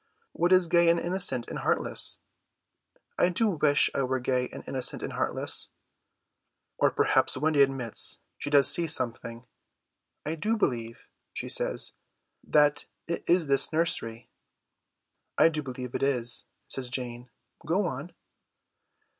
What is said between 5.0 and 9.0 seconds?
and heartless." Or perhaps Wendy admits she does see